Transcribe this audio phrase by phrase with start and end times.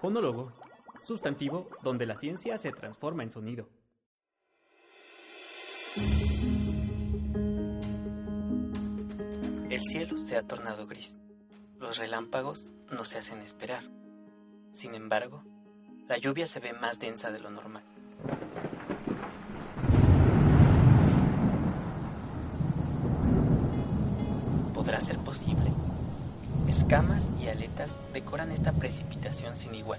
[0.00, 0.50] Fonólogo,
[1.04, 3.68] sustantivo donde la ciencia se transforma en sonido.
[9.68, 11.18] El cielo se ha tornado gris.
[11.78, 13.84] Los relámpagos no se hacen esperar.
[14.72, 15.44] Sin embargo,
[16.08, 17.84] la lluvia se ve más densa de lo normal.
[24.72, 25.70] ¿Podrá ser posible?
[26.70, 29.98] Escamas y aletas decoran esta precipitación sin igual.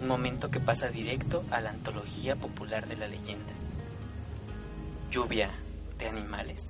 [0.00, 3.52] Un momento que pasa directo a la antología popular de la leyenda.
[5.10, 5.50] Lluvia
[5.98, 6.68] de animales.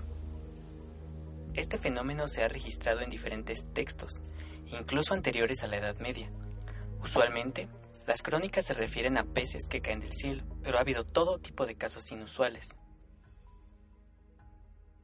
[1.55, 4.21] Este fenómeno se ha registrado en diferentes textos,
[4.67, 6.29] incluso anteriores a la Edad Media.
[7.01, 7.69] Usualmente,
[8.05, 11.67] las crónicas se refieren a peces que caen del cielo, pero ha habido todo tipo
[11.67, 12.75] de casos inusuales.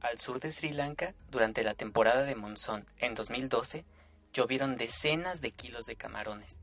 [0.05, 3.87] Al sur de Sri Lanka, durante la temporada de monzón en 2012,
[4.35, 6.63] llovieron decenas de kilos de camarones.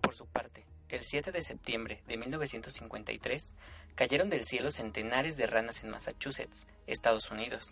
[0.00, 3.52] Por su parte, el 7 de septiembre de 1953,
[3.94, 7.70] cayeron del cielo centenares de ranas en Massachusetts, Estados Unidos.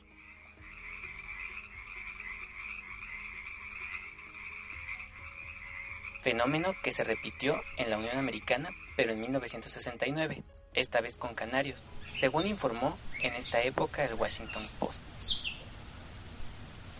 [6.23, 11.87] fenómeno que se repitió en la Unión Americana, pero en 1969, esta vez con canarios,
[12.15, 15.03] según informó en esta época el Washington Post.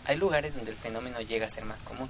[0.05, 2.09] Hay lugares donde el fenómeno llega a ser más común,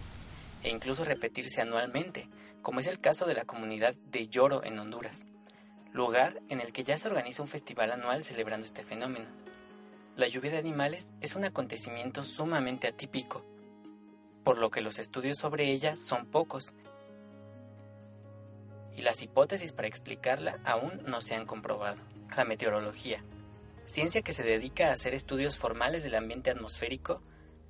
[0.64, 2.28] e incluso repetirse anualmente,
[2.62, 5.26] como es el caso de la comunidad de Lloro en Honduras,
[5.92, 9.26] lugar en el que ya se organiza un festival anual celebrando este fenómeno.
[10.16, 13.45] La lluvia de animales es un acontecimiento sumamente atípico,
[14.44, 16.73] por lo que los estudios sobre ella son pocos
[19.02, 22.02] las hipótesis para explicarla aún no se han comprobado.
[22.36, 23.24] La meteorología,
[23.86, 27.22] ciencia que se dedica a hacer estudios formales del ambiente atmosférico,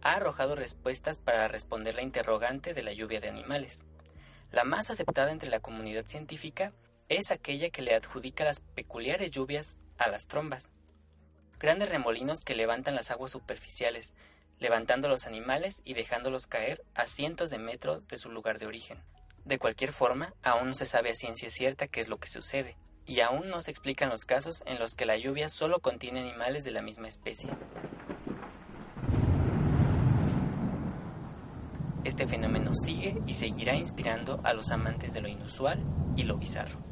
[0.01, 3.85] ha arrojado respuestas para responder la interrogante de la lluvia de animales.
[4.51, 6.73] La más aceptada entre la comunidad científica
[7.09, 10.71] es aquella que le adjudica las peculiares lluvias a las trombas,
[11.59, 14.13] grandes remolinos que levantan las aguas superficiales,
[14.59, 18.99] levantando los animales y dejándolos caer a cientos de metros de su lugar de origen.
[19.45, 22.77] De cualquier forma, aún no se sabe a ciencia cierta qué es lo que sucede,
[23.05, 26.63] y aún no se explican los casos en los que la lluvia solo contiene animales
[26.63, 27.49] de la misma especie.
[32.03, 35.83] Este fenómeno sigue y seguirá inspirando a los amantes de lo inusual
[36.15, 36.90] y lo bizarro.